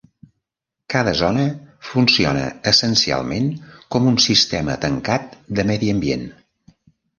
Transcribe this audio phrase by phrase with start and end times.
[0.93, 1.43] Cada zona
[1.89, 3.53] funciona essencialment
[3.97, 6.29] com un sistema tancat de medi ambient.